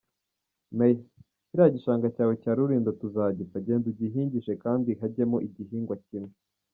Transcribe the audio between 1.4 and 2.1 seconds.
Kiriya gishanga